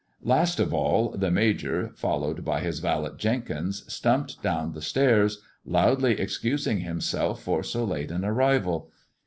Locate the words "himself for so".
6.79-7.83